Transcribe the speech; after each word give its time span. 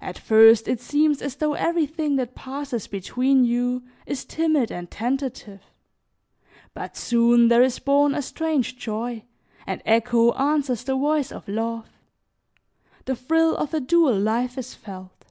At 0.00 0.18
first 0.18 0.66
it 0.66 0.80
seems 0.80 1.22
as 1.22 1.36
though 1.36 1.54
everything 1.54 2.16
that 2.16 2.34
passes 2.34 2.88
between 2.88 3.44
you 3.44 3.84
is 4.04 4.24
timid 4.24 4.72
and 4.72 4.90
tentative, 4.90 5.62
but 6.74 6.96
soon 6.96 7.46
there 7.46 7.62
is 7.62 7.78
born 7.78 8.12
a 8.12 8.22
strange 8.22 8.76
joy, 8.76 9.22
and 9.68 9.82
echo 9.86 10.32
answers 10.32 10.82
the 10.82 10.96
voice 10.96 11.30
of 11.30 11.46
love; 11.46 11.88
the 13.04 13.14
thrill 13.14 13.56
of 13.56 13.72
a 13.72 13.78
dual 13.78 14.18
life 14.18 14.58
is 14.58 14.74
felt. 14.74 15.26